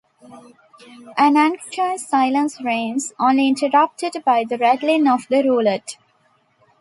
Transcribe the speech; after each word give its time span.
An 1.15 1.37
anxious 1.37 2.07
silence 2.07 2.59
reigns, 2.59 3.13
only 3.19 3.47
interrupted 3.47 4.13
by 4.25 4.43
the 4.43 4.57
rattling 4.57 5.07
of 5.07 5.27
the 5.29 5.43
roulette. 5.43 5.97